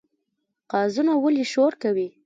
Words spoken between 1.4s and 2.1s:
شور کوي؟